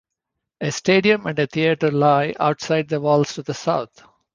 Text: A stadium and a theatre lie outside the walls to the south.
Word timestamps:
A 0.61 0.71
stadium 0.71 1.27
and 1.27 1.37
a 1.37 1.45
theatre 1.45 1.91
lie 1.91 2.33
outside 2.39 2.89
the 2.89 2.99
walls 2.99 3.35
to 3.35 3.43
the 3.43 3.53
south. 3.53 4.01